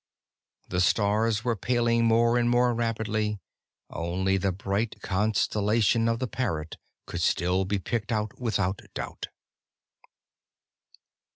The 0.67 0.81
stars 0.81 1.43
were 1.43 1.55
paling 1.55 2.05
more 2.05 2.39
and 2.39 2.49
more 2.49 2.73
rapidly; 2.73 3.39
only 3.91 4.35
the 4.37 4.51
bright 4.51 4.99
constellation 5.03 6.09
of 6.09 6.17
the 6.17 6.25
Parrot 6.27 6.77
could 7.05 7.21
still 7.21 7.65
be 7.65 7.77
picked 7.77 8.11
out 8.11 8.39
without 8.39 8.81
doubt. 8.95 9.27